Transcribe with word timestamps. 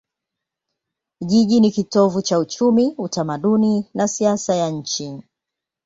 Jiji 1.21 1.59
ni 1.59 1.71
kitovu 1.71 2.21
cha 2.21 2.39
uchumi, 2.39 2.93
utamaduni 2.97 3.89
na 3.93 4.07
siasa 4.07 4.55
ya 4.55 4.69
nchi. 4.69 5.23